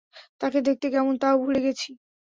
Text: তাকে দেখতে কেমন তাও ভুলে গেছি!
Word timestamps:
তাকে 0.41 0.59
দেখতে 0.67 0.87
কেমন 0.93 1.13
তাও 1.21 1.35
ভুলে 1.41 1.59
গেছি! 1.65 1.89